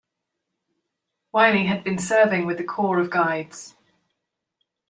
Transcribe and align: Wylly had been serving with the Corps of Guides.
Wylly 1.31 1.67
had 1.67 1.83
been 1.83 1.99
serving 1.99 2.47
with 2.47 2.57
the 2.57 2.63
Corps 2.63 2.97
of 2.97 3.11
Guides. 3.11 3.75